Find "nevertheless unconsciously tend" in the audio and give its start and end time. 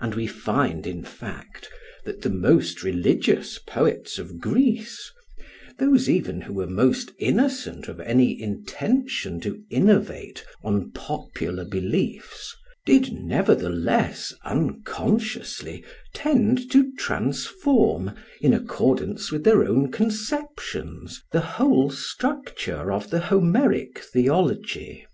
13.12-16.70